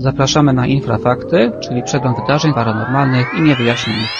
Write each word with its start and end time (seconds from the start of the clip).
Zapraszamy 0.00 0.52
na 0.52 0.66
Infrafakty, 0.66 1.52
czyli 1.60 1.82
przegląd 1.82 2.20
wydarzeń 2.20 2.54
paranormalnych 2.54 3.26
i 3.38 3.40
niewyjaśnionych. 3.40 4.10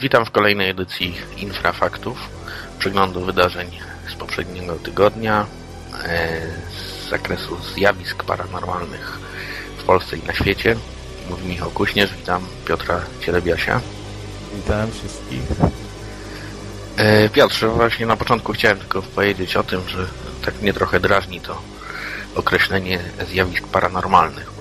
Witam 0.00 0.24
w 0.24 0.30
kolejnej 0.30 0.70
edycji 0.70 1.14
Infrafaktów, 1.36 2.18
przeglądu 2.78 3.20
wydarzeń 3.24 3.70
z 4.08 4.14
poprzedniego 4.14 4.74
tygodnia 4.74 5.46
e, 6.04 6.40
z 6.70 7.10
zakresu 7.10 7.56
zjawisk 7.74 8.24
paranormalnych 8.24 9.18
w 9.78 9.84
Polsce 9.84 10.16
i 10.16 10.22
na 10.22 10.34
świecie. 10.34 10.76
Mówi 11.30 11.48
Michał 11.48 11.70
Kuśnierz, 11.70 12.14
witam 12.16 12.42
Piotra 12.66 13.00
Cielebiasia. 13.20 13.80
Witam 14.54 14.90
wszystkich. 14.90 15.42
E, 16.96 17.28
Piotrze, 17.28 17.68
właśnie 17.68 18.06
na 18.06 18.16
początku 18.16 18.52
chciałem 18.52 18.78
tylko 18.78 19.02
powiedzieć 19.02 19.56
o 19.56 19.62
tym, 19.62 19.88
że 19.88 20.06
tak 20.44 20.62
mnie 20.62 20.72
trochę 20.72 21.00
drażni 21.00 21.40
to 21.40 21.71
określenie 22.34 22.98
zjawisk 23.30 23.66
paranormalnych, 23.66 24.52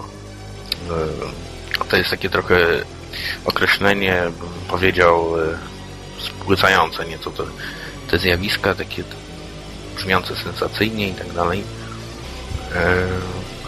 e, 1.82 1.86
to 1.90 1.98
jest 1.98 2.10
takie 2.10 2.30
trochę 2.30 2.56
określenie, 3.46 4.24
bym 4.40 4.50
powiedział, 4.68 5.42
e, 5.42 5.58
spłycające 6.20 7.06
nieco 7.06 7.32
te, 7.32 7.44
te 8.12 8.18
zjawiska, 8.18 8.76
takie 8.76 9.04
brzmiące 9.96 10.36
sensacyjnie 10.36 11.10
i 11.10 11.14
tak 11.14 11.34
dalej. 11.34 11.64
E, 12.76 13.08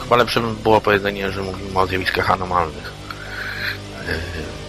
chyba 0.04 0.16
lepsze 0.16 0.42
by 0.42 0.54
było 0.54 0.82
powiedzenie, 0.82 1.32
że 1.32 1.42
mówimy 1.42 1.80
o 1.80 1.88
zjawiskach 1.88 2.32
anomalnych 2.32 2.94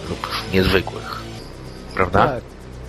lub 0.09 0.27
niezwykłych. 0.53 1.21
Prawda? 1.93 2.27
Tak, 2.27 2.43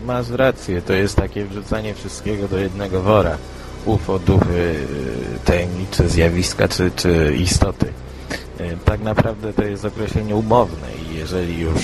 masz 0.05 0.31
rację. 0.31 0.83
To 0.83 0.92
jest 0.92 1.17
takie 1.17 1.45
wrzucanie 1.45 1.95
wszystkiego 1.95 2.48
do 2.48 2.59
jednego 2.59 3.03
wora. 3.03 3.39
UFO, 3.87 4.19
duchy, 4.19 4.75
tajemnicze 5.45 6.09
zjawiska 6.09 6.69
czy, 6.69 6.91
czy 6.97 7.35
istoty. 7.37 7.87
Tak 8.85 9.01
naprawdę 9.01 9.53
to 9.53 9.62
jest 9.62 9.84
określenie 9.84 10.37
umowne 10.37 10.89
i 11.11 11.17
jeżeli 11.17 11.61
już 11.61 11.83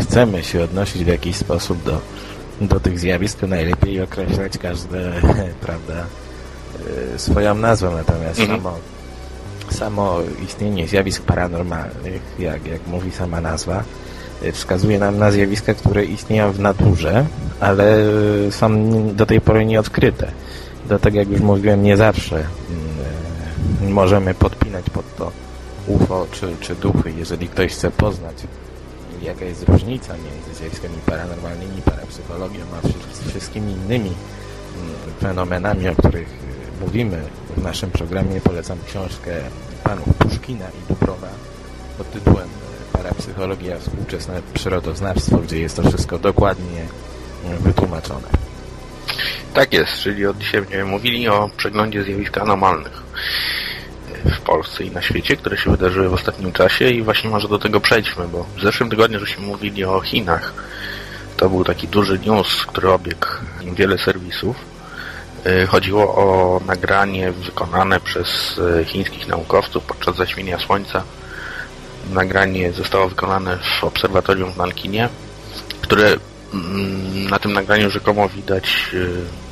chcemy 0.00 0.44
się 0.44 0.62
odnosić 0.62 1.04
w 1.04 1.06
jakiś 1.06 1.36
sposób 1.36 1.82
do, 1.82 2.00
do 2.60 2.80
tych 2.80 2.98
zjawisk, 2.98 3.38
to 3.38 3.46
najlepiej 3.46 4.02
określać 4.02 4.58
każde, 4.58 5.12
prawda, 5.66 6.04
swoją 7.16 7.54
nazwą. 7.54 7.96
Natomiast 7.96 8.40
mhm. 8.40 8.60
samo, 8.60 8.76
samo 9.70 10.16
istnienie 10.44 10.88
zjawisk 10.88 11.22
paranormalnych, 11.22 12.22
jak, 12.38 12.66
jak 12.66 12.86
mówi 12.86 13.10
sama 13.12 13.40
nazwa, 13.40 13.84
wskazuje 14.52 14.98
nam 14.98 15.18
na 15.18 15.30
zjawiska, 15.30 15.74
które 15.74 16.04
istnieją 16.04 16.52
w 16.52 16.60
naturze, 16.60 17.26
ale 17.60 17.98
są 18.50 18.68
do 19.14 19.26
tej 19.26 19.40
pory 19.40 19.64
nieodkryte. 19.64 20.30
Dlatego, 20.88 21.18
jak 21.18 21.28
już 21.28 21.40
mówiłem, 21.40 21.82
nie 21.82 21.96
zawsze 21.96 22.36
mm, 22.36 23.92
możemy 23.92 24.34
podpinać 24.34 24.90
pod 24.90 25.16
to 25.16 25.32
UFO 25.86 26.26
czy, 26.32 26.56
czy 26.60 26.74
duchy. 26.74 27.12
Jeżeli 27.16 27.48
ktoś 27.48 27.72
chce 27.72 27.90
poznać, 27.90 28.34
jaka 29.22 29.44
jest 29.44 29.68
różnica 29.68 30.14
między 30.14 30.60
zjawiskami 30.60 30.94
paranormalnymi, 31.06 31.82
parapsychologią, 31.82 32.60
a 32.78 33.28
wszystkimi 33.28 33.72
innymi 33.72 34.10
mm, 34.10 34.90
fenomenami, 35.20 35.88
o 35.88 35.94
których 35.94 36.28
mówimy 36.80 37.22
w 37.56 37.62
naszym 37.62 37.90
programie, 37.90 38.40
polecam 38.40 38.78
książkę 38.86 39.30
panów 39.84 40.14
Puszkina 40.14 40.66
i 40.68 40.88
Dubrowa 40.88 41.28
pod 41.98 42.10
tytułem 42.10 42.48
Parapsychologia, 42.92 43.78
współczesne 43.78 44.42
przyrodoznawstwo, 44.54 45.38
gdzie 45.38 45.60
jest 45.60 45.76
to 45.76 45.82
wszystko 45.82 46.18
dokładnie 46.18 46.86
wytłumaczone. 47.60 48.47
Tak 49.58 49.72
jest, 49.72 49.92
czyli 49.92 50.26
od 50.26 50.38
dzisiaj 50.38 50.60
będziemy 50.60 50.84
mówili 50.84 51.28
o 51.28 51.50
przeglądzie 51.56 52.04
zjawisk 52.04 52.38
anomalnych 52.38 53.02
w 54.24 54.40
Polsce 54.40 54.84
i 54.84 54.90
na 54.90 55.02
świecie, 55.02 55.36
które 55.36 55.58
się 55.58 55.70
wydarzyły 55.70 56.08
w 56.08 56.14
ostatnim 56.14 56.52
czasie 56.52 56.90
i 56.90 57.02
właśnie 57.02 57.30
może 57.30 57.48
do 57.48 57.58
tego 57.58 57.80
przejdźmy, 57.80 58.28
bo 58.28 58.46
w 58.56 58.62
zeszłym 58.62 58.90
tygodniu 58.90 59.20
żeśmy 59.20 59.46
mówili 59.46 59.84
o 59.84 60.00
Chinach. 60.00 60.52
To 61.36 61.48
był 61.48 61.64
taki 61.64 61.88
duży 61.88 62.18
news, 62.18 62.66
który 62.66 62.90
obiegł 62.90 63.26
wiele 63.62 63.98
serwisów. 63.98 64.56
Y, 65.46 65.66
chodziło 65.66 66.14
o 66.14 66.60
nagranie 66.66 67.32
wykonane 67.32 68.00
przez 68.00 68.58
y, 68.58 68.84
chińskich 68.84 69.28
naukowców 69.28 69.84
podczas 69.84 70.16
zaćmienia 70.16 70.58
Słońca. 70.58 71.02
Nagranie 72.10 72.72
zostało 72.72 73.08
wykonane 73.08 73.58
w 73.58 73.84
obserwatorium 73.84 74.52
w 74.52 74.56
Nankinie, 74.56 75.08
które 75.80 76.16
mm, 76.54 77.30
na 77.30 77.38
tym 77.38 77.52
nagraniu 77.52 77.90
rzekomo 77.90 78.28
widać 78.28 78.90
y, 78.94 79.47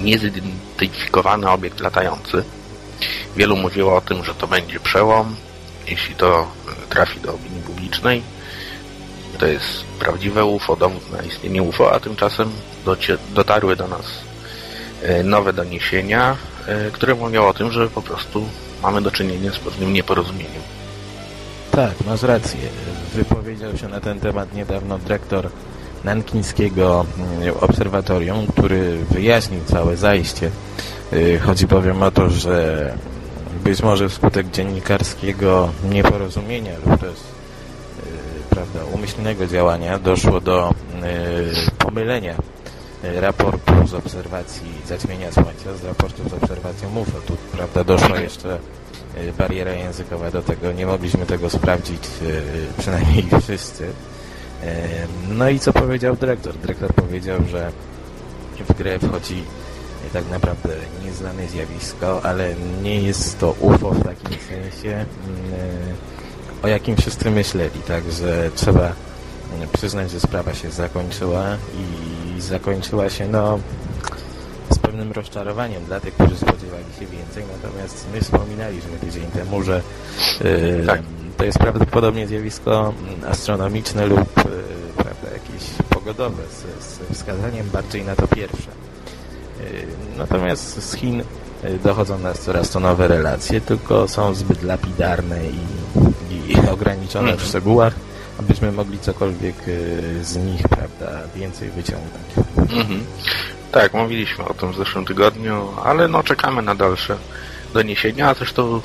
niezidentyfikowany 0.00 1.50
obiekt 1.50 1.80
latający. 1.80 2.44
Wielu 3.36 3.56
mówiło 3.56 3.96
o 3.96 4.00
tym, 4.00 4.24
że 4.24 4.34
to 4.34 4.46
będzie 4.46 4.80
przełom, 4.80 5.36
jeśli 5.88 6.14
to 6.14 6.46
trafi 6.88 7.20
do 7.20 7.34
opinii 7.34 7.62
publicznej. 7.62 8.22
To 9.38 9.46
jest 9.46 9.84
prawdziwe 9.98 10.44
UFO, 10.44 10.76
dowód 10.76 11.12
na 11.12 11.22
istnienie 11.22 11.62
UFO, 11.62 11.92
a 11.92 12.00
tymczasem 12.00 12.50
dotarły 13.34 13.76
do 13.76 13.88
nas 13.88 14.06
e, 15.02 15.22
nowe 15.22 15.52
doniesienia, 15.52 16.36
e, 16.66 16.90
które 16.90 17.14
mówią 17.14 17.46
o 17.46 17.54
tym, 17.54 17.72
że 17.72 17.88
po 17.88 18.02
prostu 18.02 18.48
mamy 18.82 19.02
do 19.02 19.10
czynienia 19.10 19.52
z 19.52 19.58
pewnym 19.58 19.92
nieporozumieniem. 19.92 20.62
Tak, 21.70 21.94
masz 22.06 22.22
rację. 22.22 22.60
Wypowiedział 23.14 23.76
się 23.76 23.88
na 23.88 24.00
ten 24.00 24.20
temat 24.20 24.54
niedawno 24.54 24.98
dyrektor 24.98 25.50
nankińskiego 26.04 27.06
mm, 27.18 27.54
obserwatorium, 27.60 28.46
który 28.46 28.96
wyjaśnił 29.10 29.60
całe 29.64 29.96
zajście. 29.96 30.50
Y, 31.12 31.38
chodzi 31.38 31.66
bowiem 31.66 32.02
o 32.02 32.10
to, 32.10 32.30
że 32.30 32.92
być 33.64 33.82
może 33.82 34.08
wskutek 34.08 34.50
dziennikarskiego 34.50 35.68
nieporozumienia 35.90 36.72
lub 36.86 37.00
też 37.00 37.10
y, 37.10 37.14
prawda, 38.50 38.80
umyślnego 38.92 39.46
działania 39.46 39.98
doszło 39.98 40.40
do 40.40 40.70
y, 40.70 41.70
pomylenia 41.78 42.34
raportu 43.02 43.72
z 43.86 43.94
obserwacji 43.94 44.68
zaćmienia 44.86 45.32
Słońca 45.32 45.74
z 45.74 45.84
raportu 45.84 46.28
z 46.28 46.32
obserwacją 46.32 46.96
UFO. 46.96 47.20
Tu 47.26 47.36
prawda, 47.52 47.84
doszła 47.84 48.20
jeszcze 48.20 48.58
bariera 49.38 49.72
językowa 49.72 50.30
do 50.30 50.42
tego. 50.42 50.72
Nie 50.72 50.86
mogliśmy 50.86 51.26
tego 51.26 51.50
sprawdzić, 51.50 52.02
przynajmniej 52.78 53.26
wszyscy. 53.42 53.92
No 55.28 55.48
i 55.48 55.58
co 55.58 55.72
powiedział 55.72 56.16
dyrektor? 56.16 56.54
Dyrektor 56.54 56.94
powiedział, 56.94 57.38
że 57.50 57.72
w 58.68 58.76
grę 58.78 58.98
wchodzi 58.98 59.42
tak 60.12 60.30
naprawdę 60.30 60.68
nieznane 61.04 61.46
zjawisko, 61.46 62.20
ale 62.24 62.54
nie 62.82 63.00
jest 63.02 63.38
to 63.38 63.50
UFO 63.50 63.90
w 63.90 64.04
takim 64.04 64.38
sensie, 64.48 64.90
mm, 64.90 65.06
o 66.62 66.68
jakim 66.68 66.96
wszyscy 66.96 67.30
myśleli, 67.30 67.80
także 67.88 68.50
trzeba 68.54 68.80
mm, 68.80 69.68
przyznać, 69.72 70.10
że 70.10 70.20
sprawa 70.20 70.54
się 70.54 70.70
zakończyła 70.70 71.44
i 72.36 72.40
zakończyła 72.40 73.10
się 73.10 73.28
no 73.28 73.58
z 74.70 74.78
pewnym 74.78 75.12
rozczarowaniem 75.12 75.84
dla 75.84 76.00
tych, 76.00 76.14
którzy 76.14 76.36
spodziewali 76.36 76.84
się 77.00 77.06
więcej, 77.06 77.44
natomiast 77.62 78.06
my 78.14 78.20
wspominaliśmy 78.20 78.98
tydzień 79.00 79.26
temu, 79.26 79.62
że 79.62 79.82
yy, 80.44 80.86
tak 80.86 81.00
to 81.36 81.44
jest 81.44 81.58
prawdopodobnie 81.58 82.26
zjawisko 82.26 82.94
mm, 83.08 83.32
astronomiczne 83.32 84.06
lub 84.06 84.38
e, 84.38 84.39
jakieś 85.40 85.68
pogodowe 85.88 86.42
z, 86.50 86.84
z 86.84 87.16
wskazaniem 87.16 87.70
bardziej 87.70 88.04
na 88.04 88.16
to 88.16 88.28
pierwsze. 88.28 88.70
E, 89.60 89.64
natomiast 90.18 90.82
z 90.82 90.94
Chin 90.94 91.22
e, 91.62 91.78
dochodzą 91.78 92.18
nas 92.18 92.40
coraz 92.40 92.70
to 92.70 92.80
nowe 92.80 93.08
relacje, 93.08 93.60
tylko 93.60 94.08
są 94.08 94.34
zbyt 94.34 94.62
lapidarne 94.62 95.38
i, 95.46 96.52
i 96.52 96.56
ograniczone 96.74 97.36
w 97.36 97.42
szczegółach, 97.42 97.94
abyśmy 98.38 98.72
mogli 98.72 98.98
cokolwiek 98.98 99.56
z 100.22 100.36
nich, 100.36 100.62
prawda, 100.68 101.20
więcej 101.34 101.70
wyciągnąć. 101.70 102.26
Mhm. 102.56 103.04
Tak, 103.72 103.94
mówiliśmy 103.94 104.44
o 104.44 104.54
tym 104.54 104.72
w 104.72 104.76
zeszłym 104.76 105.04
tygodniu, 105.04 105.68
ale 105.84 106.08
no 106.08 106.22
czekamy 106.22 106.62
na 106.62 106.74
dalsze 106.74 107.16
doniesienia, 107.74 108.28
a 108.28 108.34
zresztą 108.34 108.80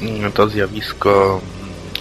mm, 0.00 0.32
to 0.32 0.48
zjawisko 0.48 1.40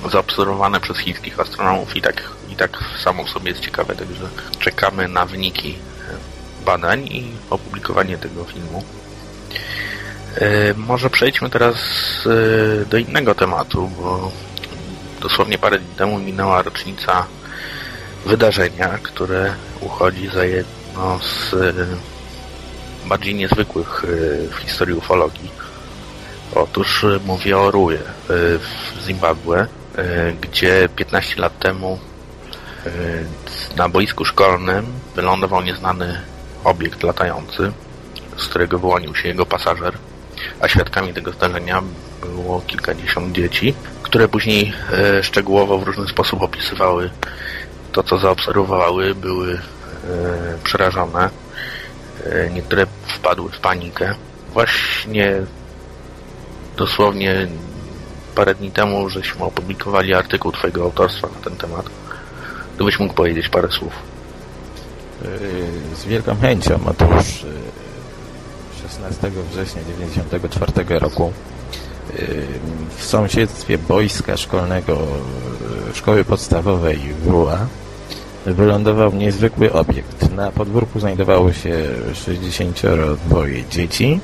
zaobserwowane 0.10 0.80
przez 0.80 0.98
chińskich 0.98 1.40
astronomów 1.40 1.96
i 1.96 2.02
tak, 2.02 2.24
i 2.50 2.56
tak 2.56 2.78
samo 3.04 3.24
w 3.24 3.30
sobie 3.30 3.50
jest 3.50 3.62
ciekawe, 3.62 3.96
także 3.96 4.28
czekamy 4.60 5.08
na 5.08 5.26
wyniki 5.26 5.70
e, 5.72 6.66
badań 6.66 7.08
i 7.08 7.32
opublikowanie 7.50 8.18
tego 8.18 8.44
filmu. 8.44 8.84
E, 10.36 10.74
może 10.74 11.10
przejdźmy 11.10 11.50
teraz 11.50 11.76
e, 12.26 12.86
do 12.86 12.98
innego 12.98 13.36
tematu, 13.36 13.92
bo 14.02 14.32
dosłownie 15.22 15.58
parę 15.58 15.80
dni 15.80 15.96
temu 15.96 16.20
minęła 16.20 16.62
rocznica 16.62 17.26
wydarzenia, 18.26 18.98
które 19.04 19.54
uchodzi 19.82 20.28
za 20.28 20.46
jedno 20.46 21.20
z 21.20 21.56
bardziej 23.06 23.36
niezwykłych 23.36 24.04
w 24.52 24.56
historii 24.56 24.96
ufologii. 24.96 25.52
Otóż 26.56 27.06
mówię 27.26 27.58
o 27.58 27.72
Ruje 27.72 28.00
w 28.30 29.04
Zimbabwe, 29.06 29.68
gdzie 30.42 30.90
15 30.96 31.42
lat 31.42 31.60
temu 31.60 32.00
e, 32.86 32.90
na 33.76 33.90
boisku 33.90 34.26
szkolnym 34.26 34.86
wylądował 35.16 35.62
nieznany 35.62 36.22
obiekt 36.64 37.04
latający, 37.04 37.72
z 38.38 38.48
którego 38.48 38.80
wyłonił 38.80 39.16
się 39.16 39.28
jego 39.28 39.46
pasażer. 39.46 39.98
a 40.62 40.68
świadkami 40.68 41.14
tego 41.14 41.32
zdarzenia 41.32 41.84
było 42.22 42.62
kilkadziesiąt 42.62 43.36
dzieci, 43.36 43.74
które 44.04 44.28
później 44.28 44.74
e, 44.94 45.24
szczegółowo 45.24 45.78
w 45.78 45.84
różny 45.84 46.08
sposób 46.08 46.42
opisywały 46.42 47.10
to, 47.92 48.04
co 48.04 48.18
zaobserwowały, 48.18 49.16
były 49.16 49.54
e, 49.54 49.60
przerażone. 50.64 51.30
E, 52.26 52.50
niektóre 52.50 52.86
wpadły 53.08 53.52
w 53.52 53.60
panikę. 53.60 54.16
Właśnie 54.54 55.34
dosłownie 56.78 57.48
parę 58.38 58.56
dni 58.56 58.72
temu 58.72 59.10
żeśmy 59.10 59.44
opublikowali 59.44 60.14
artykuł 60.14 60.52
Twojego 60.52 60.84
autorstwa 60.84 61.28
na 61.28 61.44
ten 61.44 61.56
temat. 61.56 61.86
Gdybyś 62.76 63.00
mógł 63.00 63.14
powiedzieć 63.14 63.50
parę 63.50 63.68
słów. 63.72 63.94
Yy, 65.22 65.96
z 65.96 66.06
wielką 66.06 66.36
chęcią. 66.36 66.80
Otóż 66.86 67.46
16 68.82 69.28
yy, 69.28 69.44
września 69.52 69.82
1994 69.82 71.00
roku 71.00 71.34
yy, 72.14 72.46
w 72.98 73.04
sąsiedztwie 73.06 73.78
boiska 73.78 74.38
szkolnego 74.38 74.98
szkoły 75.94 76.26
podstawowej 76.26 77.00
WUA 77.24 77.68
wylądował 78.46 79.14
niezwykły 79.14 79.74
obiekt. 79.74 80.32
Na 80.32 80.52
podwórku 80.52 81.00
znajdowało 81.00 81.54
się 81.54 81.74
62 82.14 83.42
dzieci, 83.70 84.20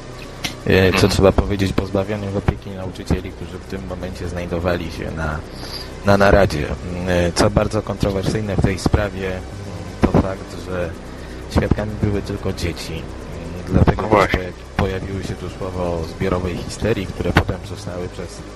co 0.66 0.72
mhm. 0.72 1.10
trzeba 1.10 1.32
powiedzieć 1.32 1.74
pozbawionych 1.74 2.38
opieki 2.38 2.70
nauczycieli, 2.70 3.32
którzy 3.32 3.58
w 3.58 3.66
tym 3.66 3.88
momencie 3.88 4.30
znajdowali 4.30 4.92
się 4.92 5.12
na, 5.12 5.40
na 6.06 6.18
naradzie. 6.18 6.68
Co 7.36 7.50
bardzo 7.50 7.82
kontrowersyjne 7.82 8.56
w 8.56 8.62
tej 8.62 8.80
sprawie 8.80 9.32
to 10.02 10.12
fakt, 10.12 10.66
że 10.66 10.90
świadkami 11.52 11.92
były 12.02 12.22
tylko 12.22 12.54
dzieci. 12.54 13.02
Dlatego 13.70 14.02
no 14.02 14.18
pojawiły 14.78 15.24
się 15.24 15.36
tu 15.36 15.50
słowo 15.50 16.02
zbiorowej 16.16 16.58
histerii, 16.58 17.06
które 17.06 17.32
potem 17.32 17.58
zostały 17.70 18.10
przez 18.10 18.28
mm, 18.28 18.48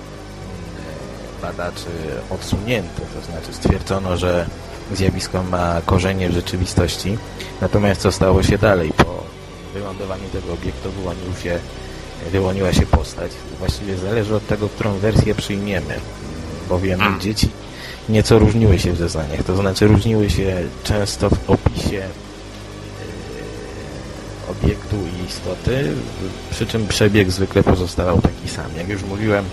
badaczy 1.42 1.90
odsunięte. 2.30 3.00
To 3.00 3.32
znaczy 3.32 3.52
stwierdzono, 3.52 4.16
że 4.16 4.46
zjawisko 4.92 5.42
ma 5.42 5.80
korzenie 5.86 6.28
w 6.28 6.32
rzeczywistości. 6.32 7.18
Natomiast 7.60 8.00
co 8.00 8.12
stało 8.12 8.42
się 8.42 8.58
dalej? 8.58 8.92
Po 8.96 9.27
wylądowaniu 9.88 10.28
tego 10.28 10.52
obiektu 10.52 10.90
wyłonił 10.90 11.34
się, 11.42 11.58
wyłoniła 12.32 12.72
się 12.72 12.86
postać. 12.86 13.32
Właściwie 13.58 13.96
zależy 13.96 14.36
od 14.36 14.46
tego, 14.46 14.68
którą 14.68 14.98
wersję 14.98 15.34
przyjmiemy. 15.34 16.00
Bowiem 16.68 17.00
hmm. 17.00 17.20
dzieci 17.20 17.48
nieco 18.08 18.38
różniły 18.38 18.78
się 18.78 18.92
w 18.92 18.96
zeznaniach. 18.96 19.42
To 19.42 19.56
znaczy 19.56 19.86
różniły 19.86 20.30
się 20.30 20.56
często 20.84 21.30
w 21.30 21.50
opisie 21.50 21.98
e, 21.98 22.10
obiektu 24.50 24.96
i 24.96 25.26
istoty, 25.28 25.92
przy 26.50 26.66
czym 26.66 26.86
przebieg 26.86 27.30
zwykle 27.30 27.62
pozostawał 27.62 28.20
taki 28.20 28.48
sam. 28.48 28.66
Jak 28.76 28.88
już 28.88 29.02
mówiłem, 29.02 29.44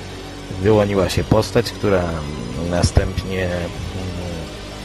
wyłoniła 0.61 1.09
się 1.09 1.23
postać, 1.23 1.71
która 1.71 2.03
następnie 2.69 3.45
mm, 3.45 3.65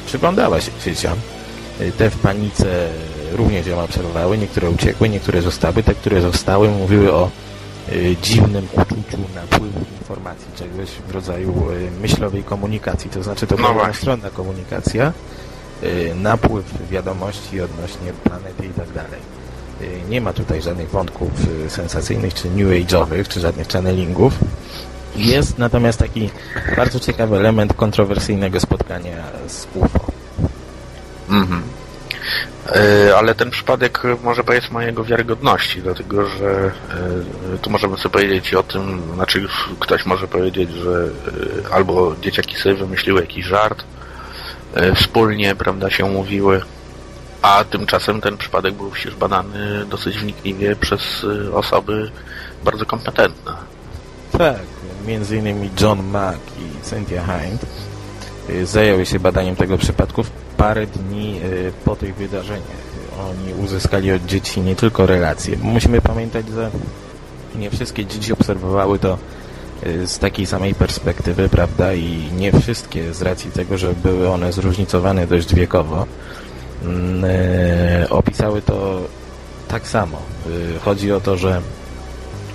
przyglądała 0.07 0.61
się 0.61 0.71
dzieciom. 0.85 1.19
Te 1.99 2.11
w 2.11 2.17
panice 2.17 2.89
również 3.33 3.67
ją 3.67 3.81
obserwowały, 3.81 4.39
niektóre 4.39 4.71
uciekły, 4.71 5.09
niektóre 5.09 5.43
zostały. 5.43 5.83
Te, 5.83 5.95
które 5.95 6.21
zostały, 6.21 6.69
mówiły 6.69 7.13
o 7.13 7.31
Y, 7.93 8.17
dziwnym 8.23 8.69
uczuciu 8.73 9.19
napływu 9.35 9.81
informacji, 10.01 10.47
czegoś 10.57 10.89
w 10.91 11.11
rodzaju 11.11 11.71
y, 11.71 12.01
myślowej 12.01 12.45
komunikacji. 12.45 13.11
To 13.11 13.23
znaczy 13.23 13.47
to 13.47 13.57
no 13.57 13.73
była 13.73 13.93
stronna 13.93 14.31
komunikacja, 14.31 15.13
y, 15.83 16.13
napływ 16.15 16.65
wiadomości 16.91 17.61
odnośnie 17.61 18.13
planety 18.25 18.67
i 18.67 18.69
tak 18.69 18.93
dalej. 18.93 19.21
Nie 20.09 20.21
ma 20.21 20.33
tutaj 20.33 20.63
żadnych 20.63 20.91
wątków 20.91 21.31
sensacyjnych, 21.69 22.35
czy 22.35 22.51
new 22.51 22.69
age'owych, 22.69 23.29
czy 23.29 23.41
żadnych 23.41 23.69
channelingów. 23.69 24.39
Jest 25.17 25.59
natomiast 25.59 25.99
taki 25.99 26.31
bardzo 26.77 27.01
ciekawy 27.01 27.37
element 27.37 27.75
kontrowersyjnego 27.75 28.61
spotkania 28.61 29.17
z 29.49 29.67
UFO. 29.75 30.01
Mhm. 31.29 31.63
E, 31.63 31.80
ale 33.19 33.35
ten 33.35 33.51
przypadek 33.51 34.03
może 34.23 34.45
powiedz 34.45 34.71
ma 34.71 34.85
jego 34.85 35.05
wiarygodności, 35.05 35.83
dlatego 35.83 36.27
że 36.27 36.71
e, 37.55 37.59
tu 37.59 37.71
możemy 37.71 37.97
sobie 37.97 38.13
powiedzieć 38.13 38.55
o 38.55 38.63
tym, 38.63 39.03
znaczy 39.15 39.47
ktoś 39.81 40.07
może 40.07 40.29
powiedzieć, 40.29 40.71
że 40.71 41.09
e, 41.71 41.75
albo 41.75 42.17
dzieciaki 42.23 42.57
sobie 42.57 42.75
wymyśliły 42.75 43.21
jakiś 43.21 43.47
żart, 43.47 43.85
wspólnie, 44.95 45.55
prawda, 45.55 45.91
się 45.91 46.05
mówiły, 46.05 46.63
a 47.43 47.65
tymczasem 47.65 48.21
ten 48.21 48.37
przypadek 48.37 48.75
był 48.75 48.91
przecież 48.91 49.15
badany 49.15 49.87
dosyć 49.87 50.19
wnikliwie 50.19 50.77
przez 50.77 51.27
osoby 51.53 52.11
bardzo 52.65 52.87
kompetentne. 52.87 53.53
Tak, 54.33 54.61
między 55.07 55.37
innymi 55.37 55.71
John 55.81 56.03
Mack 56.03 56.41
i 56.59 56.85
Cynthia 56.85 57.23
Hind 57.25 57.90
zajęły 58.65 59.07
się 59.07 59.21
badaniem 59.21 59.57
tego 59.57 59.79
przypadku 59.79 60.23
parę 60.57 60.87
dni 60.87 61.41
y, 61.45 61.73
po 61.85 61.97
tych 61.97 62.15
wydarzeniach. 62.15 62.91
Oni 63.31 63.65
uzyskali 63.65 64.13
od 64.13 64.27
dzieci 64.27 64.61
nie 64.61 64.77
tylko 64.77 65.07
relacje. 65.07 65.57
Musimy 65.63 66.01
pamiętać, 66.01 66.49
że 66.49 66.71
nie 67.55 67.71
wszystkie 67.71 68.07
dzieci 68.07 68.33
obserwowały 68.33 68.99
to 68.99 69.19
y, 69.87 70.07
z 70.07 70.19
takiej 70.19 70.47
samej 70.47 70.75
perspektywy, 70.75 71.49
prawda, 71.49 71.95
i 71.95 72.29
nie 72.37 72.53
wszystkie 72.53 73.15
z 73.15 73.23
racji 73.23 73.51
tego, 73.51 73.79
że 73.79 73.95
były 73.95 74.29
one 74.29 74.53
zróżnicowane 74.53 75.27
dość 75.27 75.55
wiekowo, 75.55 76.07
mm, 76.83 77.25
y, 77.25 78.09
opisały 78.11 78.63
to 78.63 79.01
tak 79.69 79.89
samo. 79.89 80.19
Chodzi 80.85 81.13
o 81.13 81.21
to, 81.21 81.37
że 81.37 81.61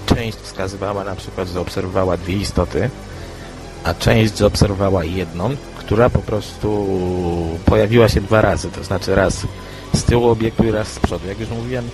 część 0.06 0.38
wskazywała 0.38 1.04
na 1.04 1.16
przykład, 1.16 1.48
że 1.48 1.60
obserwowała 1.60 2.18
dwie 2.18 2.36
istoty, 2.36 2.90
a 3.84 3.94
część 3.94 4.38
zaobserwowała 4.38 5.04
jedną, 5.04 5.56
która 5.86 6.10
po 6.10 6.20
prostu 6.20 6.88
pojawiła 7.66 8.10
się 8.10 8.22
dwa 8.22 8.42
razy, 8.42 8.72
to 8.72 8.84
znaczy 8.84 9.16
raz 9.16 9.48
z 9.94 10.04
tyłu 10.04 10.30
obiektu 10.30 10.64
i 10.64 10.72
raz 10.72 10.88
z 10.88 11.00
przodu. 11.00 11.28
Jak 11.28 11.40
już 11.40 11.50
mówiłem, 11.50 11.86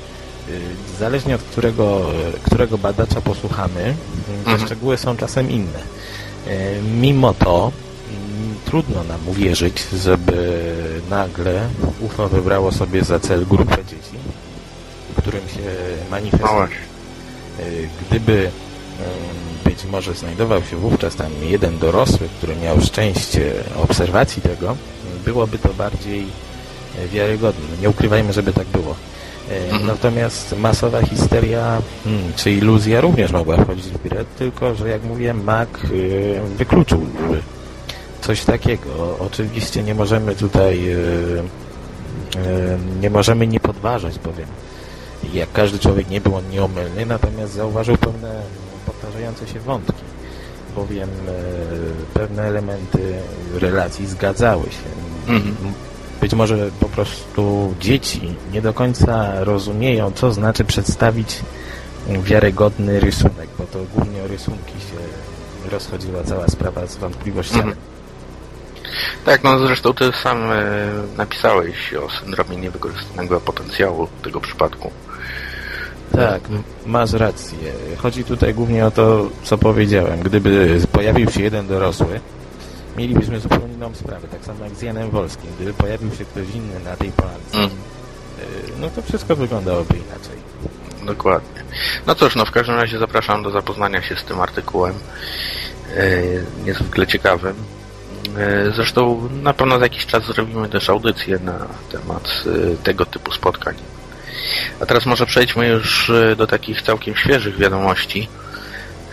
y, 0.49 0.59
zależnie 0.99 1.35
od 1.35 1.41
którego, 1.41 2.05
którego 2.43 2.77
badacza 2.77 3.21
posłuchamy, 3.21 3.95
te 4.45 4.51
mhm. 4.51 4.67
szczegóły 4.67 4.97
są 4.97 5.17
czasem 5.17 5.51
inne. 5.51 5.79
Y, 6.47 6.81
mimo 7.01 7.33
to 7.33 7.71
trudno 8.65 9.03
nam 9.03 9.27
uwierzyć, 9.27 9.83
żeby 10.03 10.73
nagle 11.09 11.69
UFO 11.99 12.29
wybrało 12.29 12.71
sobie 12.71 13.03
za 13.03 13.19
cel 13.19 13.45
grupę 13.45 13.77
dzieci, 13.85 14.17
którym 15.17 15.41
się 15.41 15.61
manifestuje. 16.11 16.67
Y, 17.59 17.89
Gdyby 18.09 18.51
być 19.81 19.91
może 19.91 20.13
znajdował 20.13 20.63
się 20.63 20.75
wówczas 20.75 21.15
tam 21.15 21.31
jeden 21.43 21.77
dorosły, 21.79 22.29
który 22.37 22.55
miał 22.55 22.81
szczęście 22.81 23.53
obserwacji 23.83 24.41
tego, 24.41 24.77
byłoby 25.25 25.59
to 25.59 25.73
bardziej 25.73 26.25
e, 26.99 27.07
wiarygodne. 27.07 27.65
Nie 27.81 27.89
ukrywajmy, 27.89 28.33
żeby 28.33 28.53
tak 28.53 28.67
było. 28.67 28.95
E, 29.49 29.63
mhm. 29.63 29.87
Natomiast 29.87 30.57
masowa 30.57 31.01
histeria 31.01 31.81
hmm, 32.03 32.33
czy 32.35 32.51
iluzja 32.51 33.01
również 33.01 33.31
mogła 33.31 33.57
wchodzić 33.57 33.85
w 33.85 34.03
grę, 34.03 34.25
tylko 34.39 34.75
że 34.75 34.89
jak 34.89 35.03
mówiłem, 35.03 35.43
Mac 35.43 35.69
yy, 35.91 36.41
wykluczył 36.57 37.05
coś 38.21 38.45
takiego. 38.45 39.17
Oczywiście 39.19 39.83
nie 39.83 39.95
możemy 39.95 40.35
tutaj 40.35 40.79
nie 43.01 43.09
możemy 43.09 43.47
nie 43.47 43.59
podważać, 43.59 44.19
bowiem 44.19 44.47
jak 45.33 45.51
każdy 45.51 45.79
człowiek 45.79 46.09
nie 46.09 46.21
był 46.21 46.35
on 46.35 46.49
nieomylny, 46.49 47.05
natomiast 47.05 47.53
zauważył 47.53 47.97
pewne 47.97 48.41
powtarzające 49.11 49.47
się 49.47 49.59
wątki, 49.59 50.03
bowiem 50.75 51.09
e, 51.09 51.33
pewne 52.13 52.43
elementy 52.43 53.13
relacji 53.53 54.07
zgadzały 54.07 54.63
się. 54.63 55.33
Mhm. 55.33 55.73
Być 56.21 56.33
może 56.33 56.69
po 56.79 56.85
prostu 56.85 57.75
dzieci 57.79 58.35
nie 58.53 58.61
do 58.61 58.73
końca 58.73 59.43
rozumieją, 59.43 60.11
co 60.11 60.33
znaczy 60.33 60.63
przedstawić 60.65 61.39
wiarygodny 62.23 62.99
rysunek, 62.99 63.49
bo 63.57 63.63
to 63.63 63.79
głównie 63.95 64.23
o 64.23 64.27
rysunki 64.27 64.73
się 64.73 65.69
rozchodziła 65.71 66.23
cała 66.23 66.47
sprawa 66.47 66.87
z 66.87 66.95
wątpliwościami. 66.95 67.59
Mhm. 67.59 67.77
Tak, 69.25 69.43
no 69.43 69.59
zresztą 69.59 69.93
ty 69.93 70.11
sam 70.23 70.51
e, 70.51 70.63
napisałeś 71.17 71.93
o 71.93 72.09
syndromie 72.09 72.57
niewykorzystanego 72.57 73.39
potencjału 73.39 74.07
tego 74.23 74.41
przypadku. 74.41 74.91
Tak, 76.11 76.41
masz 76.85 77.13
rację. 77.13 77.57
Chodzi 77.97 78.23
tutaj 78.23 78.53
głównie 78.53 78.85
o 78.85 78.91
to, 78.91 79.29
co 79.43 79.57
powiedziałem. 79.57 80.19
Gdyby 80.19 80.79
pojawił 80.91 81.31
się 81.31 81.43
jeden 81.43 81.67
dorosły, 81.67 82.19
mielibyśmy 82.97 83.39
zupełnie 83.39 83.73
inną 83.73 83.95
sprawę. 83.95 84.27
Tak 84.27 84.45
samo 84.45 84.63
jak 84.63 84.75
z 84.75 84.81
Janem 84.81 85.09
Wolskim. 85.09 85.49
Gdyby 85.55 85.73
pojawił 85.73 86.11
się 86.15 86.25
ktoś 86.25 86.55
inny 86.55 86.79
na 86.85 86.95
tej 86.95 87.11
polance, 87.11 87.57
mm. 87.57 87.69
no 88.79 88.89
to 88.89 89.01
wszystko 89.01 89.35
wyglądałoby 89.35 89.93
inaczej. 89.93 90.37
Dokładnie. 91.05 91.63
No 92.07 92.15
cóż, 92.15 92.35
no 92.35 92.45
w 92.45 92.51
każdym 92.51 92.75
razie 92.75 92.99
zapraszam 92.99 93.43
do 93.43 93.51
zapoznania 93.51 94.01
się 94.01 94.15
z 94.15 94.23
tym 94.23 94.41
artykułem. 94.41 94.93
E, 95.97 96.21
niezwykle 96.65 97.07
ciekawym. 97.07 97.55
E, 98.37 98.71
zresztą 98.75 99.29
na 99.43 99.53
pewno 99.53 99.79
za 99.79 99.85
jakiś 99.85 100.05
czas 100.05 100.23
zrobimy 100.25 100.69
też 100.69 100.89
audycję 100.89 101.39
na 101.39 101.67
temat 101.91 102.43
tego 102.83 103.05
typu 103.05 103.31
spotkań. 103.31 103.75
A 104.79 104.85
teraz 104.85 105.05
może 105.05 105.25
przejdźmy 105.25 105.67
już 105.67 106.09
e, 106.09 106.35
do 106.35 106.47
takich 106.47 106.81
całkiem 106.81 107.15
świeżych 107.15 107.57
wiadomości. 107.57 108.29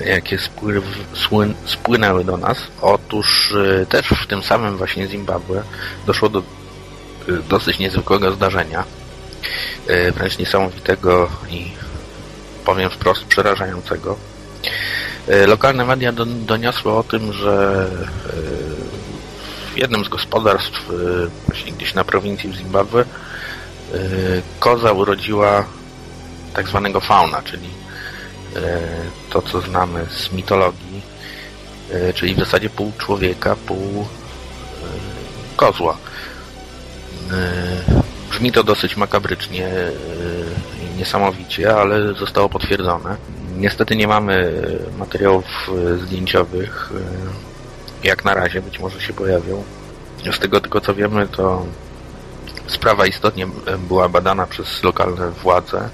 jakie 0.01 0.39
słyn, 1.15 1.55
spłynęły 1.65 2.25
do 2.25 2.37
nas. 2.37 2.59
Otóż 2.83 3.51
y, 3.51 3.87
też 3.89 4.07
w 4.07 4.27
tym 4.27 4.43
samym 4.43 4.77
właśnie 4.77 5.07
Zimbabwe 5.07 5.63
doszło 6.07 6.29
do 6.29 6.39
y, 6.39 6.43
dosyć 7.49 7.79
niezwykłego 7.79 8.33
zdarzenia, 8.33 8.85
wręcz 10.15 10.39
niesamowitego 10.39 11.29
i 11.51 11.73
powiem 12.65 12.91
wprost 12.91 13.25
przerażającego. 13.25 14.17
Lokalne 15.47 15.85
media 15.85 16.13
do, 16.13 16.27
doniosły 16.27 16.93
o 16.93 17.03
tym, 17.03 17.33
że 17.33 17.87
w 19.75 19.79
jednym 19.79 20.05
z 20.05 20.09
gospodarstw 20.09 20.89
właśnie 21.47 21.73
gdzieś 21.73 21.95
na 21.95 22.05
prowincji 22.05 22.51
w 22.51 22.55
Zimbabwe 22.55 23.05
koza 24.61 24.92
urodziła 24.92 25.64
tak 26.54 26.68
zwanego 26.68 27.00
fauna, 27.00 27.42
czyli 27.42 27.68
e, 28.57 28.80
to, 29.30 29.42
co 29.42 29.61
znamy 29.61 30.07
z 30.11 30.33
mitologii, 30.33 31.02
e, 31.92 32.12
czyli 32.12 32.35
w 32.35 32.38
zasadzie 32.38 32.71
pół 32.71 32.92
człowieka, 32.99 33.57
pół 33.66 34.07
kozła. 35.57 35.97
Brzmi 38.30 38.52
to 38.52 38.64
dosyć 38.64 38.97
makabrycznie 38.97 39.68
i 40.83 40.99
niesamowicie, 40.99 41.76
ale 41.76 42.14
zostało 42.14 42.49
potwierdzone. 42.49 43.16
Niestety 43.57 43.97
nie 43.97 44.09
mamy 44.09 44.62
materiałów 44.99 45.45
zdjęciowych, 46.04 46.92
jak 48.04 48.25
na 48.25 48.35
razie, 48.35 48.62
być 48.62 48.78
może 48.78 49.00
się 49.00 49.12
pojawią. 49.12 49.64
Z 50.33 50.38
tego 50.38 50.61
tylko 50.61 50.80
co 50.80 50.95
wiemy, 50.95 51.28
to 51.28 51.66
sprawa 52.69 53.07
istotnie 53.07 53.47
e, 53.67 53.79
była 53.79 54.09
badana 54.09 54.47
przez 54.47 54.83
lokalne 54.83 55.31
władze. 55.31 55.89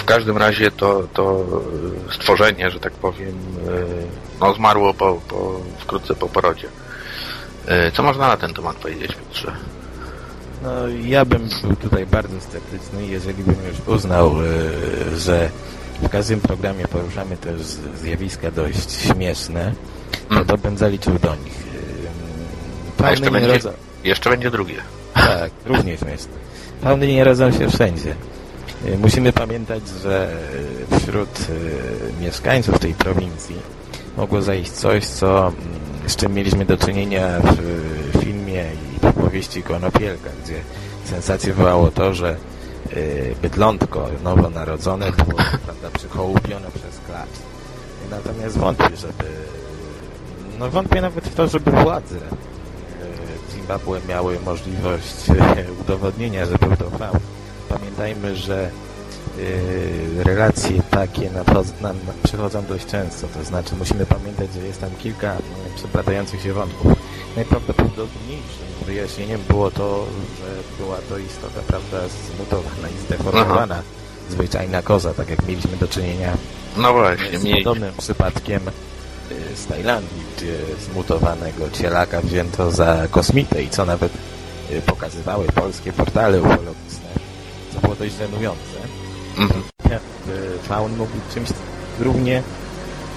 W 0.00 0.04
każdym 0.04 0.36
razie 0.38 0.70
to, 0.70 1.02
to 1.14 1.46
stworzenie, 2.12 2.70
że 2.70 2.80
tak 2.80 2.92
powiem, 2.92 3.38
no 4.40 4.54
zmarło 4.54 4.94
po, 4.94 5.20
po, 5.28 5.60
wkrótce 5.78 6.14
po 6.14 6.28
porodzie. 6.28 6.68
Co 7.94 8.02
można 8.02 8.28
na 8.28 8.36
ten 8.36 8.54
temat 8.54 8.76
powiedzieć, 8.76 9.14
Piotrze? 9.14 9.52
No, 10.62 10.70
ja 11.04 11.24
bym 11.24 11.48
był 11.62 11.76
tutaj 11.76 12.06
bardzo 12.06 12.40
sceptyczny, 12.40 13.06
jeżeli 13.06 13.44
bym 13.44 13.56
już 13.68 13.88
uznał, 13.96 14.34
e, 14.40 15.18
że 15.18 15.50
w 16.02 16.08
każdym 16.08 16.40
programie 16.40 16.88
poruszamy 16.88 17.36
też 17.36 17.60
zjawiska 17.96 18.50
dość 18.50 18.92
śmieszne, 18.92 19.72
no 20.30 20.36
Mm. 20.36 20.46
to 20.46 20.58
bym 20.58 20.78
zaliczył 20.78 21.18
do 21.18 21.36
nich. 21.36 21.54
E, 23.04 23.10
jeszcze 23.10 23.30
będzie, 23.30 23.60
jeszcze 24.04 24.30
będzie 24.30 24.50
drugie. 24.50 24.76
Tak, 25.26 25.50
również 25.66 26.00
śmieszne. 26.00 26.32
Fauny 26.82 27.06
nie 27.06 27.24
rodzą 27.24 27.52
się 27.52 27.68
wszędzie. 27.68 28.14
E, 28.86 28.98
Musimy 28.98 29.32
pamiętać, 29.32 29.82
że 30.02 30.32
e, 30.92 31.00
wśród 31.00 31.28
e, 31.28 32.22
mieszkańców 32.22 32.78
tej 32.78 32.94
prowincji 32.94 33.56
mogło 34.16 34.42
zajść 34.42 34.70
coś, 34.70 35.06
co, 35.06 35.46
mm, 35.46 35.54
z 36.06 36.16
czym 36.16 36.34
mieliśmy 36.34 36.64
do 36.64 36.76
czynienia 36.76 37.28
w 37.40 38.18
filmie 38.22 38.64
i 38.64 39.06
w 39.06 39.12
powieści 39.12 39.62
Konopielka, 39.62 40.30
gdzie 40.44 40.54
sensację 41.04 41.52
wywołało 41.52 41.90
to, 41.90 42.14
że 42.14 42.36
bydlątko 43.42 44.08
nowonarodzone 44.24 45.12
było 45.12 45.38
prawda, 45.64 45.98
przychołupione 45.98 46.66
przez 46.74 47.00
klacz. 47.06 47.38
Natomiast 48.10 48.58
wątpię, 48.58 48.96
żeby... 48.96 49.24
No 50.58 50.70
wątpię 50.70 51.00
nawet 51.00 51.28
w 51.28 51.34
to, 51.34 51.48
żeby 51.48 51.70
władze 51.70 52.16
Zimbabwe 53.54 54.00
miały 54.08 54.40
możliwość 54.40 55.30
e, 55.30 55.72
udowodnienia, 55.80 56.46
że 56.46 56.58
był 56.58 56.76
to 56.76 56.90
faun. 56.90 57.20
Pamiętajmy, 57.68 58.36
że 58.36 58.70
e, 60.20 60.24
relacje 60.24 60.82
takie 60.90 61.30
nam 61.80 61.96
przychodzą 62.22 62.64
dość 62.64 62.86
często, 62.86 63.26
to 63.34 63.44
znaczy 63.44 63.74
musimy 63.78 64.06
pamiętać, 64.06 64.52
że 64.52 64.66
jest 64.66 64.80
tam 64.80 64.90
kilka 65.02 65.32
e, 65.32 65.40
przeplatających 65.76 66.42
się 66.42 66.52
wątków. 66.52 66.92
Najprawdopodobniejszym 67.36 68.66
wyjaśnieniem 68.86 69.40
było 69.48 69.70
to, 69.70 70.06
że 70.38 70.84
była 70.84 70.96
to 71.08 71.18
istota, 71.18 71.60
prawda, 71.66 71.98
zmutowana 72.36 72.88
i 72.88 73.06
zdeformowana, 73.06 73.82
zwyczajna 74.30 74.82
koza, 74.82 75.14
tak 75.14 75.30
jak 75.30 75.46
mieliśmy 75.48 75.76
do 75.76 75.88
czynienia 75.88 76.36
No 76.76 76.92
właśnie, 76.92 77.38
z 77.38 77.64
podobnym 77.64 77.94
przypadkiem 77.98 78.68
y, 78.68 78.72
z 79.54 79.66
Tajlandii, 79.66 80.22
gdzie 80.36 80.52
zmutowanego 80.90 81.70
cielaka 81.70 82.20
wzięto 82.20 82.70
za 82.70 83.08
kosmitę 83.10 83.62
i 83.62 83.70
co 83.70 83.84
nawet 83.84 84.12
y, 84.70 84.82
pokazywały 84.82 85.46
polskie 85.46 85.92
portale 85.92 86.38
ufologiczne, 86.42 87.08
co 87.74 87.80
było 87.80 87.94
dość 87.94 88.14
żenujące. 88.16 88.78
mhm. 89.38 89.62
Y, 90.28 90.68
Faun 90.68 90.96
mógł 90.96 91.12
być 91.12 91.34
czymś 91.34 91.48
równie 92.00 92.42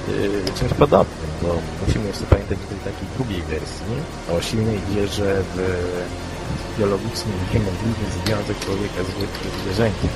y, 0.09 0.59
czymś 0.59 0.73
podobnym, 0.73 1.29
bo 1.41 1.55
musimy 1.87 2.07
jeszcze 2.07 2.23
pamiętać 2.23 2.57
o 2.65 2.69
tej 2.69 2.79
takiej 2.93 3.07
drugiej 3.17 3.41
wersji, 3.41 3.95
o 4.37 4.41
silnej 4.41 4.79
wierze 4.91 5.43
w 5.55 5.57
biologiczny 6.79 7.31
i 7.31 7.53
niemożliwy 7.53 8.05
związek 8.25 8.59
człowieka 8.59 8.99
z 9.03 9.63
zwierzęciem. 9.63 10.09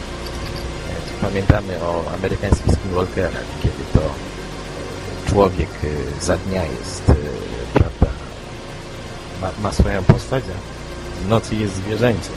Pamiętamy 1.21 1.83
o 1.83 2.03
amerykańskich 2.13 2.73
skinwalkerach, 2.73 3.45
kiedy 3.63 3.83
to 3.93 4.01
człowiek 5.31 5.69
e, 5.83 6.23
za 6.23 6.37
dnia 6.37 6.63
jest, 6.63 7.09
e, 7.09 7.15
prawda, 7.73 8.07
ma, 9.41 9.51
ma 9.63 9.71
swoją 9.71 10.03
postać, 10.03 10.43
a 10.43 11.25
w 11.25 11.29
nocy 11.29 11.55
jest 11.55 11.75
zwierzęciem. 11.75 12.33